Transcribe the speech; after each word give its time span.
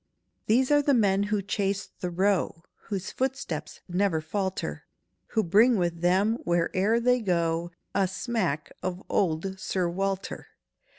"These 0.47 0.71
are 0.71 0.81
the 0.81 0.95
men 0.95 1.21
who 1.29 1.43
chase 1.43 1.87
the 1.99 2.09
roe, 2.09 2.63
Whose 2.85 3.11
footsteps 3.11 3.81
never 3.87 4.19
falter, 4.19 4.85
Who 5.37 5.43
bring 5.43 5.75
with 5.75 6.01
them, 6.01 6.39
where'er 6.43 6.99
they 6.99 7.21
go, 7.21 7.69
A 7.93 8.07
smack 8.07 8.71
of 8.81 9.03
old 9.11 9.59
SIR 9.59 9.87
WALTER. 9.89 10.47